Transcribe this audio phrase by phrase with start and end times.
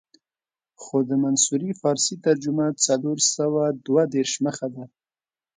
[0.81, 4.83] خو د منصوري فارسي ترجمه څلور سوه دوه دېرش مخه ده.